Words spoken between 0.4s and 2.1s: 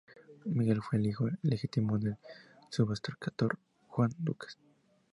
Miguel fue el hijo ilegítimo